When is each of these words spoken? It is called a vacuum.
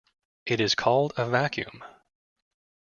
It 0.47 0.59
is 0.59 0.73
called 0.73 1.13
a 1.15 1.29
vacuum. 1.29 1.83